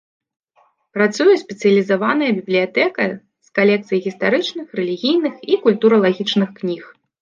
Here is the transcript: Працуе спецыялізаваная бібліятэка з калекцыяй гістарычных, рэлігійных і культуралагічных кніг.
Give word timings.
Працуе 0.95 1.35
спецыялізаваная 1.43 2.31
бібліятэка 2.39 3.03
з 3.13 3.47
калекцыяй 3.63 4.01
гістарычных, 4.09 4.67
рэлігійных 4.83 5.35
і 5.55 5.65
культуралагічных 5.71 6.49
кніг. 6.63 6.83